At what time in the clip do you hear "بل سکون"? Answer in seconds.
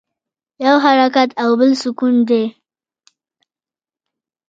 1.59-2.15